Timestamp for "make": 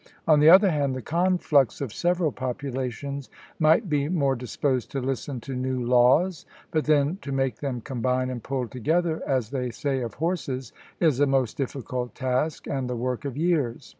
7.31-7.57